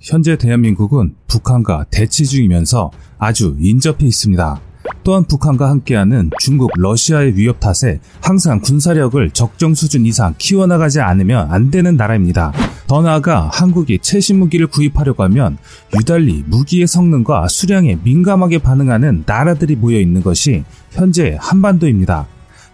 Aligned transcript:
현재 0.00 0.36
대한민국은 0.36 1.14
북한과 1.26 1.86
대치 1.90 2.26
중이면서 2.26 2.90
아주 3.18 3.56
인접해 3.60 4.06
있습니다. 4.06 4.60
또한 5.04 5.24
북한과 5.24 5.68
함께하는 5.68 6.30
중국, 6.40 6.70
러시아의 6.76 7.36
위협 7.36 7.60
탓에 7.60 8.00
항상 8.20 8.60
군사력을 8.60 9.30
적정 9.30 9.74
수준 9.74 10.06
이상 10.06 10.34
키워나가지 10.38 11.00
않으면 11.00 11.50
안 11.50 11.70
되는 11.70 11.96
나라입니다. 11.96 12.52
더 12.86 13.02
나아가 13.02 13.50
한국이 13.52 13.98
최신 14.00 14.38
무기를 14.38 14.66
구입하려고 14.66 15.22
하면 15.24 15.58
유달리 15.98 16.42
무기의 16.46 16.86
성능과 16.86 17.48
수량에 17.48 17.98
민감하게 18.02 18.58
반응하는 18.58 19.24
나라들이 19.26 19.76
모여 19.76 20.00
있는 20.00 20.22
것이 20.22 20.64
현재 20.90 21.36
한반도입니다. 21.40 22.26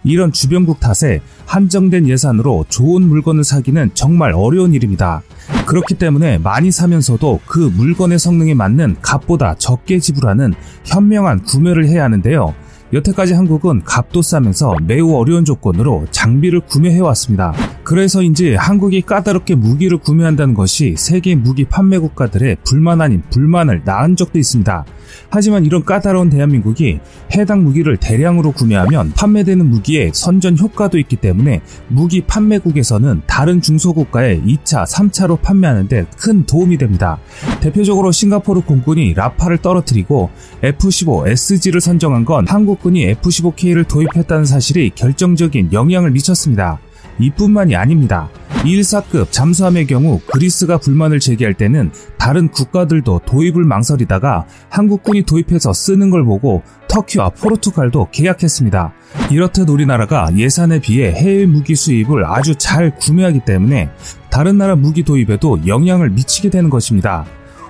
이런 0.05 0.31
주변국 0.31 0.79
탓에 0.79 1.19
한정된 1.45 2.07
예산으로 2.07 2.65
좋은 2.69 3.01
물건을 3.01 3.43
사기는 3.43 3.89
정말 3.95 4.31
어려운 4.33 4.73
일입니다. 4.73 5.23
그렇기 5.65 5.95
때문에 5.95 6.37
많이 6.37 6.71
사면서도 6.71 7.41
그 7.45 7.59
물건의 7.59 8.19
성능에 8.19 8.53
맞는 8.53 8.97
값보다 9.01 9.55
적게 9.55 9.99
지불하는 9.99 10.53
현명한 10.85 11.43
구매를 11.43 11.87
해야 11.87 12.03
하는데요. 12.05 12.53
여태까지 12.93 13.33
한국은 13.33 13.83
값도 13.83 14.21
싸면서 14.21 14.75
매우 14.83 15.15
어려운 15.15 15.43
조건으로 15.43 16.05
장비를 16.11 16.61
구매해 16.61 16.99
왔습니다. 16.99 17.53
그래서인지 17.85 18.55
한국이 18.55 19.03
까다롭게 19.03 19.53
무기를 19.53 19.99
구매한다는 19.99 20.55
것이 20.55 20.95
세계 20.97 21.35
무기 21.35 21.65
판매 21.65 21.99
국가들의 21.99 22.57
불만 22.65 22.99
아닌 22.99 23.21
불만을 23.29 23.83
낳은 23.85 24.15
적도 24.15 24.39
있습니다. 24.39 24.85
하지만 25.29 25.65
이런 25.65 25.85
까다로운 25.85 26.31
대한민국이 26.31 26.99
해당 27.35 27.63
무기를 27.63 27.95
대량으로 27.97 28.53
구매하면 28.53 29.11
판매되는 29.11 29.69
무기에 29.69 30.09
선전 30.13 30.57
효과도 30.57 30.97
있기 30.97 31.17
때문에 31.17 31.61
무기 31.87 32.21
판매국에서는 32.21 33.21
다른 33.27 33.61
중소국가에 33.61 34.41
2차, 34.41 34.87
3차로 34.87 35.41
판매하는데 35.41 36.07
큰 36.17 36.45
도움이 36.47 36.77
됩니다. 36.77 37.19
대표적으로 37.61 38.11
싱가포르 38.11 38.61
공군이 38.61 39.13
라파를 39.13 39.59
떨어뜨리고 39.59 40.31
F-15SG를 40.63 41.79
선정한 41.79 42.25
건 42.25 42.47
한국군이 42.47 43.03
F-15K를 43.09 43.87
도입했다는 43.87 44.45
사실이 44.45 44.91
결정적인 44.95 45.71
영향을 45.71 46.09
미쳤습니다. 46.09 46.79
이뿐만이 47.19 47.75
아닙니다. 47.75 48.29
214급 48.65 49.31
잠수함의 49.31 49.85
경우 49.87 50.19
그리스가 50.25 50.77
불만을 50.79 51.19
제기할 51.19 51.53
때는 51.53 51.91
다른 52.17 52.49
국가들도 52.49 53.21
도입을 53.25 53.63
망설이다가 53.63 54.45
한국군이 54.69 55.23
도입해서 55.23 55.71
쓰는 55.71 56.09
걸 56.09 56.25
보고 56.25 56.63
터키와 56.87 57.29
포르투갈도 57.29 58.09
계약했습니다. 58.11 58.93
이렇듯 59.31 59.69
우리나라가 59.69 60.29
예산에 60.35 60.79
비해 60.79 61.11
해외 61.11 61.45
무기 61.45 61.75
수입을 61.75 62.25
아주 62.25 62.55
잘 62.55 62.95
구매하기 62.95 63.41
때문에 63.45 63.89
다른 64.31 64.57
나라 64.57 64.75
무기 64.75 65.03
도입에도 65.03 65.67
영향을 65.67 66.09
미치게 66.09 66.49
되는 66.49 66.69
것입니다. 66.69 67.25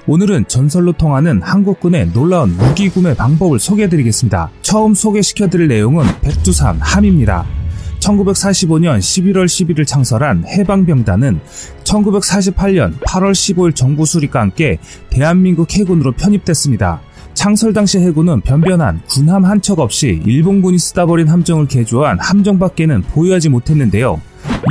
오늘은 0.07 0.47
전설로 0.47 0.91
통하는 0.93 1.41
한국군의 1.41 2.11
놀라운 2.13 2.55
무기 2.55 2.89
구매 2.89 3.15
방법을 3.15 3.59
소개해드리겠습니다. 3.59 4.51
처음 4.61 4.93
소개시켜드릴 4.93 5.67
내용은 5.67 6.05
백두산 6.21 6.79
함입니다. 6.79 7.45
1945년 8.05 8.99
11월 8.99 9.45
11일 9.45 9.87
창설한 9.87 10.45
해방병단은 10.47 11.39
1948년 11.83 12.99
8월 12.99 13.31
15일 13.31 13.75
정부 13.75 14.05
수립과 14.05 14.41
함께 14.41 14.77
대한민국 15.09 15.73
해군으로 15.73 16.11
편입됐습니다. 16.11 17.01
창설 17.33 17.73
당시 17.73 17.99
해군은 17.99 18.41
변변한 18.41 19.01
군함 19.07 19.43
한 19.43 19.59
척 19.61 19.79
없이 19.79 20.21
일본군이 20.25 20.77
쓰다 20.77 21.05
버린 21.05 21.27
함정을 21.27 21.67
개조한 21.67 22.19
함정밖에는 22.19 23.01
보유하지 23.01 23.49
못했는데요. 23.49 24.21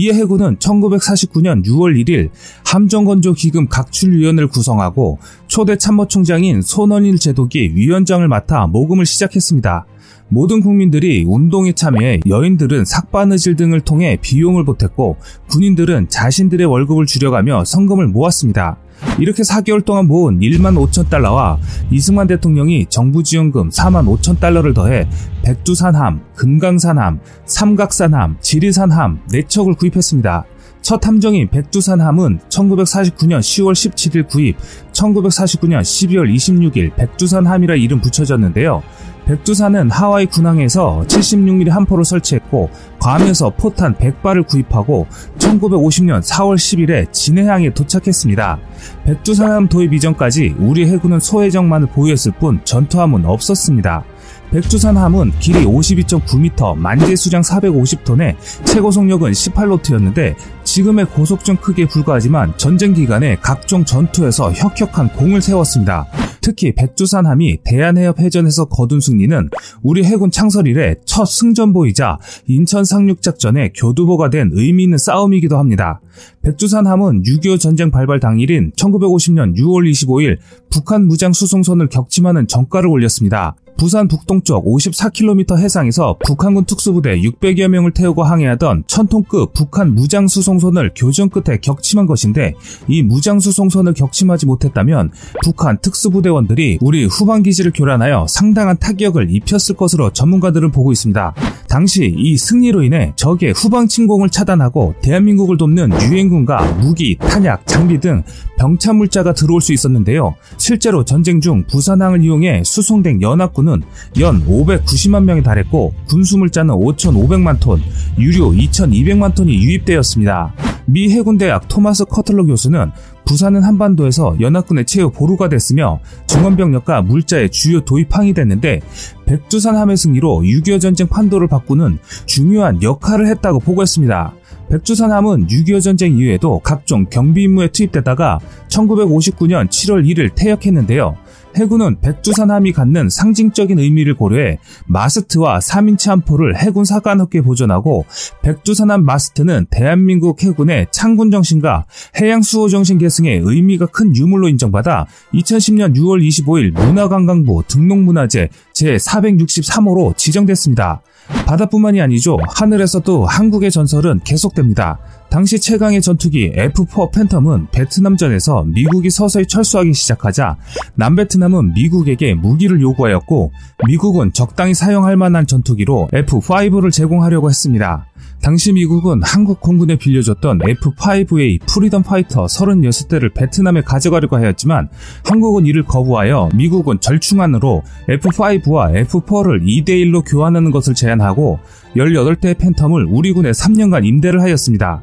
이에 0.00 0.12
해군은 0.12 0.56
1949년 0.58 1.64
6월 1.64 2.00
1일 2.04 2.30
함정건조기금 2.64 3.68
각출위원회를 3.68 4.48
구성하고 4.48 5.18
초대 5.48 5.76
참모총장인 5.76 6.62
손원일 6.62 7.18
제독이 7.18 7.72
위원장을 7.74 8.26
맡아 8.28 8.66
모금을 8.68 9.04
시작했습니다. 9.04 9.86
모든 10.28 10.60
국민들이 10.60 11.24
운동에 11.26 11.72
참여해 11.72 12.20
여인들은 12.26 12.84
삭바느질 12.84 13.56
등을 13.56 13.80
통해 13.80 14.18
비용을 14.20 14.64
보탰고 14.64 15.16
군인들은 15.48 16.08
자신들의 16.08 16.66
월급을 16.66 17.06
줄여가며 17.06 17.64
성금을 17.64 18.08
모았습니다. 18.08 18.78
이렇게 19.18 19.42
4개월 19.42 19.84
동안 19.84 20.06
모은 20.06 20.40
1만 20.40 20.76
5천 20.76 21.10
달러와 21.10 21.58
이승만 21.90 22.26
대통령이 22.26 22.86
정부 22.88 23.22
지원금 23.22 23.68
4만 23.68 24.06
5천 24.06 24.40
달러를 24.40 24.72
더해 24.72 25.08
백두산함, 25.42 26.20
금강산함, 26.34 27.20
삼각산함, 27.44 28.36
지리산함 28.40 29.20
4척을 29.28 29.76
구입했습니다. 29.76 30.46
첫 30.84 31.06
함정인 31.06 31.48
백두산함은 31.48 32.40
1949년 32.50 33.38
10월 33.40 33.72
17일 33.72 34.28
구입, 34.28 34.56
1949년 34.92 35.80
12월 35.80 36.34
26일 36.34 36.94
백두산함이라 36.94 37.76
이름 37.76 38.02
붙여졌는데요. 38.02 38.82
백두산은 39.26 39.90
하와이 39.90 40.26
군항에서 40.26 41.04
76mm 41.06 41.70
함포를 41.70 42.04
설치했고 42.04 42.68
괌에서 42.98 43.50
포탄 43.50 43.94
100발을 43.94 44.46
구입하고 44.46 45.06
1950년 45.38 46.22
4월 46.22 46.56
10일에 46.56 47.10
진해항에 47.12 47.72
도착했습니다. 47.72 48.58
백두산함 49.04 49.68
도입 49.68 49.94
이전까지 49.94 50.56
우리 50.58 50.86
해군은 50.86 51.20
소해정만을 51.20 51.88
보유했을 51.88 52.32
뿐 52.32 52.60
전투함은 52.64 53.24
없었습니다. 53.24 54.04
백두산함은 54.50 55.32
길이 55.40 55.64
52.9m, 55.64 56.76
만재 56.76 57.16
수량 57.16 57.42
450톤에 57.42 58.36
최고 58.64 58.90
속력은 58.90 59.32
18노트였는데 59.32 60.36
지금의 60.64 61.06
고속정 61.06 61.56
크기에 61.56 61.86
불과하지만 61.86 62.52
전쟁 62.56 62.92
기간에 62.92 63.36
각종 63.40 63.84
전투에서 63.84 64.52
혁혁한 64.52 65.08
공을 65.14 65.40
세웠습니다. 65.40 66.06
특히 66.44 66.74
백두산함이 66.74 67.60
대한해협 67.64 68.20
해전에서 68.20 68.66
거둔 68.66 69.00
승리는 69.00 69.48
우리 69.82 70.04
해군 70.04 70.30
창설 70.30 70.66
이래 70.66 70.94
첫 71.06 71.24
승전보이자 71.24 72.18
인천 72.48 72.84
상륙작전의 72.84 73.72
교두보가 73.74 74.28
된 74.28 74.50
의미 74.52 74.82
있는 74.82 74.98
싸움이기도 74.98 75.56
합니다. 75.56 76.02
백두산함은 76.42 77.22
6.25 77.22 77.58
전쟁 77.58 77.90
발발 77.90 78.20
당일인 78.20 78.72
1950년 78.72 79.56
6월 79.56 79.90
25일 79.90 80.36
북한 80.68 81.06
무장 81.06 81.32
수송선을 81.32 81.88
격침하는 81.88 82.46
전가를 82.46 82.90
올렸습니다. 82.90 83.56
부산 83.76 84.08
북동쪽 84.08 84.66
54km 84.66 85.58
해상에서 85.58 86.16
북한군 86.24 86.64
특수부대 86.64 87.20
600여 87.20 87.68
명을 87.68 87.92
태우고 87.92 88.22
항해하던 88.22 88.84
천톤급 88.86 89.52
북한 89.52 89.94
무장수송선을 89.94 90.92
교전 90.94 91.28
끝에 91.28 91.58
격침한 91.58 92.06
것인데 92.06 92.54
이 92.88 93.02
무장수송선을 93.02 93.94
격침하지 93.94 94.46
못했다면 94.46 95.10
북한 95.42 95.78
특수부대원들이 95.80 96.78
우리 96.80 97.04
후방기지를 97.06 97.72
교란하여 97.74 98.26
상당한 98.28 98.76
타격을 98.78 99.34
입혔을 99.34 99.74
것으로 99.76 100.12
전문가들은 100.12 100.70
보고 100.70 100.92
있습니다. 100.92 101.34
당시 101.68 102.14
이 102.16 102.36
승리로 102.36 102.84
인해 102.84 103.12
적의 103.16 103.52
후방 103.52 103.88
침공을 103.88 104.30
차단하고 104.30 104.94
대한민국을 105.02 105.56
돕는 105.56 105.90
유엔군과 106.02 106.74
무기, 106.74 107.16
탄약, 107.18 107.66
장비 107.66 107.98
등 107.98 108.22
병참 108.58 108.96
물자가 108.98 109.34
들어올 109.34 109.60
수 109.60 109.72
있었는데요. 109.72 110.34
실제로 110.56 111.04
전쟁 111.04 111.40
중 111.40 111.64
부산항을 111.66 112.22
이용해 112.22 112.62
수송된 112.64 113.20
연합군 113.20 113.63
은연 113.68 114.46
590만 114.46 115.24
명에 115.24 115.42
달했고 115.42 115.94
군수물자는 116.08 116.74
5,500만 116.74 117.60
톤, 117.60 117.80
유료 118.18 118.50
2,200만 118.50 119.34
톤이 119.34 119.54
유입되었습니다. 119.54 120.54
미 120.86 121.10
해군대학 121.10 121.68
토마스 121.68 122.04
커틀러 122.04 122.44
교수는 122.44 122.90
부산은 123.24 123.62
한반도에서 123.62 124.36
연합군의 124.38 124.84
최후 124.84 125.10
보루가 125.10 125.48
됐으며 125.48 126.00
중원병력과 126.26 127.02
물자의 127.02 127.50
주요 127.50 127.80
도입항이 127.80 128.34
됐는데 128.34 128.80
백두산 129.24 129.76
함의 129.76 129.96
승리로 129.96 130.42
6.25 130.42 130.80
전쟁 130.80 131.08
판도를 131.08 131.48
바꾸는 131.48 131.98
중요한 132.26 132.82
역할을 132.82 133.26
했다고 133.28 133.60
보고했습니다. 133.60 134.34
백두산 134.68 135.12
함은 135.12 135.46
6.25 135.46 135.82
전쟁 135.82 136.18
이후에도 136.18 136.58
각종 136.58 137.06
경비 137.06 137.44
임무에 137.44 137.68
투입되다가 137.68 138.40
1959년 138.68 139.68
7월 139.68 140.04
1일 140.06 140.34
퇴역했는데요. 140.34 141.16
해군은 141.56 142.00
백두산함이 142.00 142.72
갖는 142.72 143.08
상징적인 143.08 143.78
의미를 143.78 144.14
고려해 144.14 144.58
마스트와 144.86 145.58
3인치 145.58 146.08
함포를 146.08 146.56
해군 146.56 146.84
사관학교에 146.84 147.42
보존하고 147.42 148.04
백두산함 148.42 149.04
마스트는 149.04 149.66
대한민국 149.70 150.42
해군의 150.42 150.88
창군 150.90 151.30
정신과 151.30 151.86
해양 152.20 152.42
수호 152.42 152.68
정신 152.68 152.98
계승의 152.98 153.40
의미가 153.44 153.86
큰 153.86 154.14
유물로 154.16 154.48
인정받아 154.48 155.06
2010년 155.32 155.96
6월 155.96 156.26
25일 156.26 156.72
문화관광부 156.72 157.64
등록문화재 157.68 158.48
제463호로 158.74 160.16
지정됐습니다. 160.16 161.02
바다뿐만이 161.46 162.00
아니죠. 162.00 162.36
하늘에서도 162.48 163.24
한국의 163.26 163.70
전설은 163.70 164.20
계속됩니다. 164.24 164.98
당시 165.30 165.60
최강의 165.60 166.00
전투기 166.00 166.52
F-4 166.54 167.10
팬텀은 167.10 167.70
베트남전에서 167.72 168.64
미국이 168.68 169.10
서서히 169.10 169.46
철수하기 169.46 169.92
시작하자 169.92 170.56
남베트남은 170.94 171.74
미국에게 171.74 172.34
무기를 172.34 172.80
요구하였고 172.80 173.52
미국은 173.86 174.32
적당히 174.32 174.74
사용할 174.74 175.16
만한 175.16 175.46
전투기로 175.46 176.08
F-5를 176.12 176.92
제공하려고 176.92 177.50
했습니다. 177.50 178.06
당시 178.44 178.72
미국은 178.72 179.22
한국 179.22 179.60
공군에 179.60 179.96
빌려줬던 179.96 180.60
F-5A 180.62 181.60
프리덤 181.66 182.02
파이터 182.02 182.44
36대를 182.44 183.32
베트남에 183.32 183.80
가져가려고 183.80 184.36
하였지만 184.36 184.90
한국은 185.24 185.64
이를 185.64 185.82
거부하여 185.82 186.50
미국은 186.54 187.00
절충안으로 187.00 187.82
F-5와 188.08 188.94
F-4를 188.96 189.62
2대1로 189.64 190.22
교환하는 190.26 190.70
것을 190.72 190.92
제안하고 190.94 191.58
18대의 191.96 192.56
팬텀을 192.56 193.06
우리 193.08 193.32
군에 193.32 193.50
3년간 193.50 194.04
임대를 194.04 194.42
하였습니다. 194.42 195.02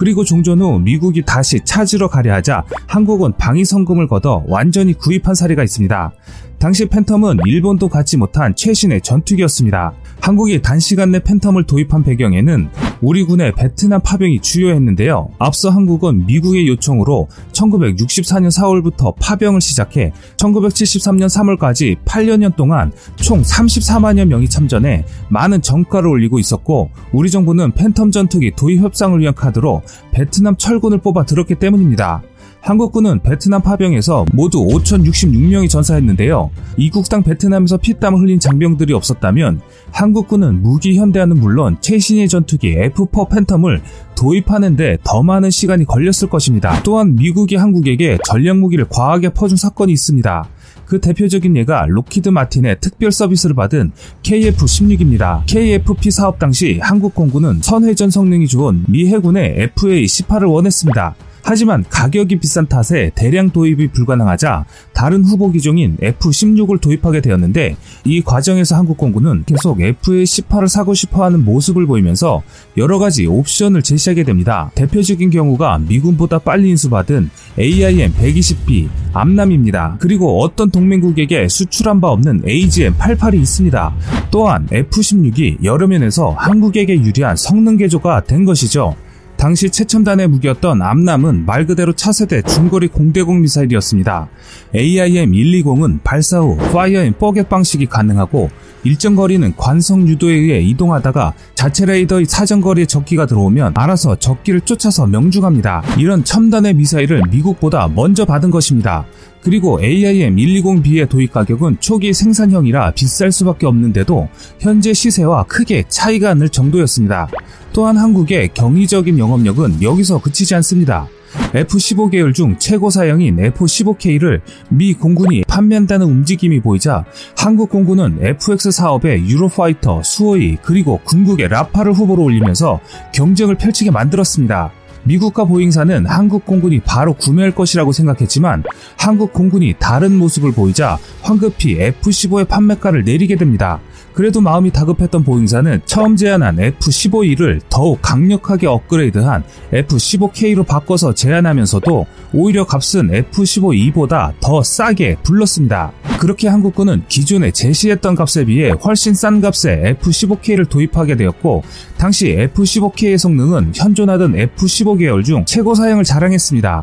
그리고 0.00 0.24
종전 0.24 0.62
후 0.62 0.78
미국이 0.78 1.20
다시 1.20 1.60
찾으러 1.62 2.08
가려 2.08 2.32
하자 2.32 2.64
한국은 2.86 3.34
방위 3.36 3.66
성금을 3.66 4.08
걷어 4.08 4.42
완전히 4.46 4.94
구입한 4.94 5.34
사례가 5.34 5.62
있습니다. 5.62 6.12
당시 6.60 6.84
팬텀은 6.86 7.46
일본도 7.46 7.88
갖지 7.88 8.18
못한 8.18 8.54
최신의 8.54 9.00
전투기였습니다. 9.00 9.92
한국이 10.20 10.60
단시간 10.60 11.10
내 11.10 11.18
팬텀을 11.18 11.66
도입한 11.66 12.02
배경에는 12.02 12.68
우리 13.00 13.24
군의 13.24 13.52
베트남 13.52 14.02
파병이 14.02 14.40
주요했는데요. 14.40 15.30
앞서 15.38 15.70
한국은 15.70 16.26
미국의 16.26 16.68
요청으로 16.68 17.28
1964년 17.52 18.50
4월부터 18.50 19.14
파병을 19.18 19.62
시작해 19.62 20.12
1973년 20.36 21.28
3월까지 21.28 21.96
8여년 22.04 22.54
동안 22.56 22.92
총 23.16 23.40
34만여 23.40 24.26
명이 24.26 24.50
참전해 24.50 25.06
많은 25.30 25.62
정가를 25.62 26.10
올리고 26.10 26.38
있었고 26.38 26.90
우리 27.12 27.30
정부는 27.30 27.72
팬텀 27.72 28.12
전투기 28.12 28.52
도입 28.54 28.80
협상을 28.82 29.18
위한 29.18 29.34
카드로 29.34 29.80
베트남 30.12 30.56
철군을 30.56 30.98
뽑아 30.98 31.24
들었기 31.24 31.56
때문입니다. 31.56 32.22
한국군은 32.62 33.20
베트남 33.22 33.62
파병에서 33.62 34.26
모두 34.34 34.58
5,066명이 34.66 35.68
전사했는데요. 35.68 36.50
이국땅 36.76 37.22
베트남에서 37.22 37.78
피땀을 37.78 38.20
흘린 38.20 38.38
장병들이 38.38 38.92
없었다면 38.92 39.60
한국군은 39.92 40.62
무기 40.62 40.96
현대화는 40.98 41.38
물론 41.38 41.78
최신의 41.80 42.28
전투기 42.28 42.74
F4 42.76 43.28
팬텀을 43.30 43.80
도입하는데 44.14 44.98
더 45.02 45.22
많은 45.22 45.50
시간이 45.50 45.86
걸렸을 45.86 46.28
것입니다. 46.28 46.82
또한 46.82 47.14
미국이 47.14 47.56
한국에게 47.56 48.18
전략 48.24 48.58
무기를 48.58 48.86
과하게 48.88 49.30
퍼준 49.30 49.56
사건이 49.56 49.92
있습니다. 49.92 50.48
그 50.90 51.00
대표적인 51.00 51.56
예가 51.56 51.86
로키드 51.88 52.30
마틴의 52.30 52.78
특별 52.80 53.12
서비스를 53.12 53.54
받은 53.54 53.92
KF-16입니다. 54.24 55.46
KFP 55.46 56.10
사업 56.10 56.40
당시 56.40 56.80
한국 56.82 57.14
공군은 57.14 57.60
선회전 57.62 58.10
성능이 58.10 58.48
좋은 58.48 58.82
미 58.88 59.06
해군의 59.06 59.70
FA-18을 59.76 60.52
원했습니다. 60.52 61.14
하지만 61.42 61.84
가격이 61.88 62.38
비싼 62.38 62.66
탓에 62.66 63.10
대량 63.14 63.50
도입이 63.50 63.88
불가능하자 63.88 64.64
다른 64.92 65.24
후보 65.24 65.50
기종인 65.50 65.96
F-16을 66.00 66.80
도입하게 66.80 67.20
되었는데 67.20 67.76
이 68.04 68.22
과정에서 68.22 68.76
한국 68.76 68.96
공군은 68.96 69.44
계속 69.46 69.80
F-18을 69.80 70.68
사고 70.68 70.94
싶어하는 70.94 71.44
모습을 71.44 71.86
보이면서 71.86 72.42
여러 72.76 72.98
가지 72.98 73.26
옵션을 73.26 73.82
제시하게 73.82 74.24
됩니다. 74.24 74.70
대표적인 74.74 75.30
경우가 75.30 75.78
미군보다 75.78 76.38
빨리 76.38 76.70
인수받은 76.70 77.30
AIM-120B 77.58 78.88
암남입니다. 79.12 79.96
그리고 80.00 80.40
어떤 80.42 80.70
동맹국에게 80.70 81.48
수출한 81.48 82.00
바 82.00 82.08
없는 82.08 82.42
AGM-88이 82.42 83.40
있습니다. 83.40 83.94
또한 84.30 84.68
F-16이 84.70 85.64
여러 85.64 85.86
면에서 85.86 86.30
한국에게 86.30 86.94
유리한 86.94 87.36
성능 87.36 87.76
개조가 87.76 88.24
된 88.24 88.44
것이죠. 88.44 88.94
당시 89.40 89.70
최첨단의 89.70 90.28
무기였던 90.28 90.82
AMRAAM은 90.82 91.46
말 91.46 91.64
그대로 91.64 91.94
차세대 91.94 92.42
중거리 92.42 92.88
공대공 92.88 93.40
미사일이었습니다. 93.40 94.28
AIM-120은 94.74 96.00
발사 96.04 96.40
후 96.40 96.58
fire 96.58 96.90
and 96.90 97.14
forget 97.14 97.48
방식이 97.48 97.86
가능하고 97.86 98.50
일정 98.84 99.16
거리는 99.16 99.56
관성 99.56 100.06
유도에 100.06 100.34
의해 100.34 100.60
이동하다가 100.60 101.32
자체 101.54 101.86
레이더의 101.86 102.26
사정거리에 102.26 102.84
적기가 102.84 103.24
들어오면 103.24 103.72
알아서 103.76 104.16
적기를 104.16 104.60
쫓아서 104.60 105.06
명중합니다. 105.06 105.84
이런 105.96 106.22
첨단의 106.22 106.74
미사일을 106.74 107.22
미국보다 107.30 107.88
먼저 107.88 108.26
받은 108.26 108.50
것입니다. 108.50 109.06
그리고 109.42 109.80
AIM-120B의 109.80 111.08
도입 111.08 111.32
가격은 111.32 111.78
초기 111.80 112.12
생산형이라 112.12 112.92
비쌀 112.92 113.32
수밖에 113.32 113.66
없는데도 113.66 114.28
현재 114.58 114.92
시세와 114.92 115.44
크게 115.44 115.84
차이가 115.88 116.34
날 116.34 116.48
정도였습니다. 116.48 117.28
또한 117.72 117.96
한국의 117.96 118.50
경이적인 118.54 119.18
영업력은 119.18 119.82
여기서 119.82 120.20
그치지 120.20 120.54
않습니다. 120.56 121.08
F-15 121.54 122.10
계열 122.10 122.32
중 122.32 122.56
최고 122.58 122.90
사양인 122.90 123.38
F-15K를 123.38 124.40
미 124.68 124.94
공군이 124.94 125.44
판매한다는 125.46 126.06
움직임이 126.06 126.60
보이자 126.60 127.04
한국 127.36 127.70
공군은 127.70 128.18
FX 128.20 128.72
사업에 128.72 129.20
유로파이터, 129.20 130.02
수호이 130.02 130.58
그리고 130.62 131.00
궁극의 131.04 131.48
라파를 131.48 131.92
후보로 131.92 132.24
올리면서 132.24 132.80
경쟁을 133.14 133.56
펼치게 133.56 133.90
만들었습니다. 133.90 134.72
미국과 135.04 135.44
보잉사는 135.44 136.06
한국 136.06 136.44
공군이 136.44 136.80
바로 136.80 137.14
구매할 137.14 137.54
것이라고 137.54 137.92
생각했지만 137.92 138.64
한국 138.98 139.32
공군이 139.32 139.74
다른 139.78 140.16
모습을 140.16 140.52
보이자 140.52 140.98
황급히 141.22 141.80
F-15의 141.80 142.48
판매가를 142.48 143.04
내리게 143.04 143.36
됩니다. 143.36 143.80
그래도 144.20 144.42
마음이 144.42 144.70
다급했던 144.70 145.24
보잉사는 145.24 145.80
처음 145.86 146.14
제안한 146.14 146.60
F-15E를 146.60 147.62
더욱 147.70 148.00
강력하게 148.02 148.66
업그레이드한 148.66 149.44
F-15K로 149.72 150.66
바꿔서 150.66 151.14
제안하면서도 151.14 152.06
오히려 152.34 152.66
값은 152.66 153.14
F-15E보다 153.14 154.34
더 154.38 154.62
싸게 154.62 155.16
불렀습니다. 155.22 155.92
그렇게 156.18 156.48
한국군은 156.48 157.04
기존에 157.08 157.50
제시했던 157.50 158.14
값에 158.14 158.44
비해 158.44 158.72
훨씬 158.84 159.14
싼 159.14 159.40
값에 159.40 159.88
F-15K를 160.02 160.68
도입하게 160.68 161.16
되었고 161.16 161.62
당시 161.96 162.28
F-15K의 162.28 163.16
성능은 163.16 163.72
현존하던 163.74 164.38
F-15 164.38 164.98
계열 164.98 165.24
중 165.24 165.46
최고 165.46 165.74
사양을 165.74 166.04
자랑했습니다. 166.04 166.82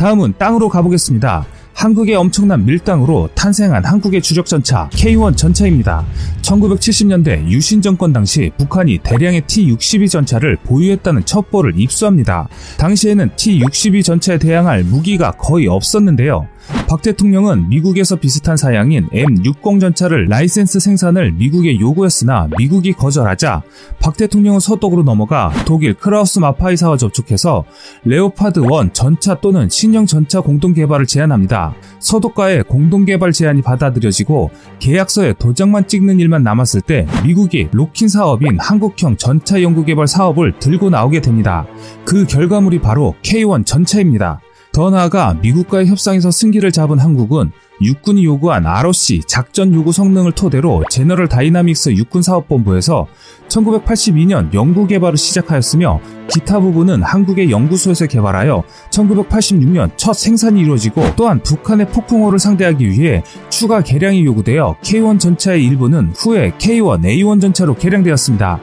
다음은 0.00 0.34
땅으로 0.36 0.68
가보겠습니다. 0.68 1.46
한국의 1.74 2.14
엄청난 2.14 2.64
밀당으로 2.64 3.28
탄생한 3.34 3.84
한국의 3.84 4.22
주력 4.22 4.46
전차 4.46 4.88
K1 4.90 5.36
전차입니다. 5.36 6.04
1970년대 6.42 7.48
유신 7.48 7.82
정권 7.82 8.12
당시 8.12 8.50
북한이 8.56 8.98
대량의 8.98 9.42
T-62 9.46 10.10
전차를 10.10 10.56
보유했다는 10.64 11.24
첩보를 11.24 11.74
입수합니다. 11.76 12.48
당시에는 12.78 13.30
T-62 13.36 14.04
전차에 14.04 14.38
대항할 14.38 14.84
무기가 14.84 15.32
거의 15.32 15.66
없었는데요. 15.66 16.46
박 16.88 17.02
대통령은 17.02 17.68
미국에서 17.68 18.16
비슷한 18.16 18.56
사양인 18.56 19.08
M60 19.10 19.80
전차를 19.80 20.26
라이센스 20.28 20.78
생산을 20.78 21.32
미국에 21.32 21.78
요구했으나 21.80 22.48
미국이 22.58 22.92
거절하자 22.92 23.62
박 23.98 24.16
대통령은 24.16 24.60
서독으로 24.60 25.02
넘어가 25.02 25.52
독일 25.64 25.94
크라우스 25.94 26.38
마파이사와 26.38 26.96
접촉해서 26.96 27.64
레오파드 28.04 28.60
1 28.60 28.92
전차 28.92 29.40
또는 29.40 29.68
신형 29.68 30.06
전차 30.06 30.40
공동 30.40 30.74
개발을 30.74 31.06
제안합니다. 31.06 31.74
서독과의 31.98 32.64
공동 32.64 33.04
개발 33.04 33.32
제안이 33.32 33.62
받아들여지고 33.62 34.50
계약서에 34.78 35.34
도장만 35.38 35.88
찍는 35.88 36.20
일만 36.20 36.42
남았을 36.42 36.82
때 36.82 37.06
미국이 37.24 37.68
ROKIT 37.72 38.08
사업인 38.08 38.58
한국형 38.58 39.16
전차 39.16 39.62
연구 39.62 39.84
개발 39.84 40.06
사업을 40.06 40.58
들고 40.58 40.90
나오게 40.90 41.20
됩니다. 41.20 41.66
그 42.04 42.26
결과물이 42.26 42.80
바로 42.80 43.14
K1 43.22 43.64
전차입니다. 43.64 44.40
더 44.82 44.90
나아가 44.90 45.34
미국과의 45.34 45.86
협상에서 45.86 46.32
승기를 46.32 46.72
잡은 46.72 46.98
한국은 46.98 47.52
육군이 47.80 48.24
요구한 48.24 48.66
ROC 48.66 49.20
작전 49.28 49.72
요구 49.74 49.92
성능을 49.92 50.32
토대로 50.32 50.82
제너럴 50.90 51.28
다이나믹스 51.28 51.90
육군사업본부에서 51.90 53.06
1982년 53.46 54.52
연구 54.54 54.88
개발을 54.88 55.16
시작하였으며 55.16 56.00
기타 56.26 56.58
부분은 56.58 57.04
한국의 57.04 57.52
연구소에서 57.52 58.08
개발하여 58.08 58.64
1986년 58.90 59.92
첫 59.96 60.14
생산이 60.14 60.60
이루어지고 60.62 61.14
또한 61.14 61.40
북한의 61.44 61.86
폭풍호를 61.90 62.40
상대하기 62.40 62.90
위해 62.90 63.22
추가 63.50 63.82
개량이 63.82 64.24
요구되어 64.24 64.78
K1 64.82 65.20
전차의 65.20 65.64
일부는 65.64 66.12
후에 66.16 66.54
K1A1 66.58 67.40
전차로 67.40 67.76
개량되었습니다. 67.76 68.58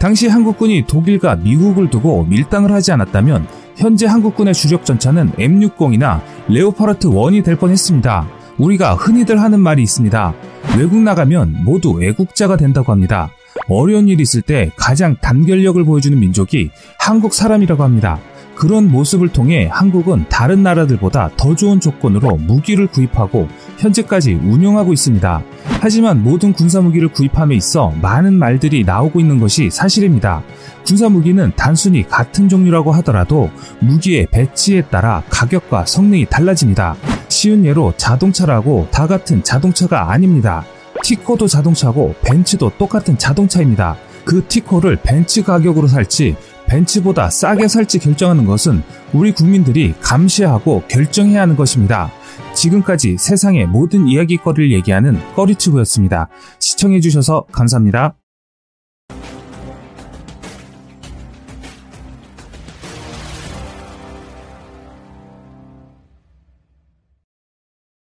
당시 0.00 0.26
한국군이 0.26 0.86
독일과 0.88 1.36
미국을 1.36 1.90
두고 1.90 2.24
밀당을 2.24 2.72
하지 2.72 2.90
않았다면 2.90 3.59
현재 3.76 4.06
한국군의 4.06 4.54
주력 4.54 4.84
전차는 4.84 5.32
M60이나 5.32 6.20
레오파르트 6.48 7.08
1이 7.08 7.44
될 7.44 7.56
뻔했습니다. 7.56 8.28
우리가 8.58 8.94
흔히들 8.94 9.40
하는 9.40 9.60
말이 9.60 9.82
있습니다. 9.82 10.34
외국 10.78 10.98
나가면 10.98 11.64
모두 11.64 12.02
애국자가 12.02 12.56
된다고 12.56 12.92
합니다. 12.92 13.30
어려운 13.68 14.08
일이 14.08 14.22
있을 14.22 14.42
때 14.42 14.70
가장 14.76 15.16
단결력을 15.16 15.82
보여주는 15.84 16.18
민족이 16.18 16.70
한국 16.98 17.32
사람이라고 17.34 17.82
합니다. 17.82 18.18
그런 18.60 18.90
모습을 18.90 19.30
통해 19.30 19.70
한국은 19.72 20.26
다른 20.28 20.62
나라들보다 20.62 21.30
더 21.38 21.54
좋은 21.54 21.80
조건으로 21.80 22.36
무기를 22.36 22.88
구입하고 22.88 23.48
현재까지 23.78 24.34
운용하고 24.34 24.92
있습니다. 24.92 25.42
하지만 25.80 26.22
모든 26.22 26.52
군사무기를 26.52 27.08
구입함에 27.08 27.54
있어 27.54 27.94
많은 28.02 28.34
말들이 28.34 28.84
나오고 28.84 29.18
있는 29.18 29.40
것이 29.40 29.70
사실입니다. 29.70 30.42
군사무기는 30.84 31.54
단순히 31.56 32.06
같은 32.06 32.50
종류라고 32.50 32.92
하더라도 32.96 33.48
무기의 33.78 34.26
배치에 34.30 34.82
따라 34.82 35.22
가격과 35.30 35.86
성능이 35.86 36.26
달라집니다. 36.26 36.96
쉬운 37.30 37.64
예로 37.64 37.94
자동차라고 37.96 38.88
다 38.90 39.06
같은 39.06 39.42
자동차가 39.42 40.12
아닙니다. 40.12 40.66
티코도 41.02 41.46
자동차고 41.46 42.14
벤츠도 42.22 42.72
똑같은 42.76 43.16
자동차입니다. 43.16 43.96
그 44.26 44.44
티코를 44.46 44.96
벤츠 45.02 45.42
가격으로 45.42 45.88
살지 45.88 46.36
벤츠보다 46.70 47.28
싸게 47.30 47.68
살지 47.68 47.98
결정하는 47.98 48.46
것은 48.46 48.82
우리 49.12 49.32
국민들이 49.32 49.92
감시하고 50.00 50.84
결정해야 50.88 51.42
하는 51.42 51.56
것입니다. 51.56 52.10
지금까지 52.54 53.16
세상의 53.18 53.66
모든 53.66 54.06
이야기거리를 54.06 54.72
얘기하는 54.72 55.18
꺼리튜브였습니다. 55.34 56.28
시청해주셔서 56.58 57.46
감사합니다. 57.52 58.19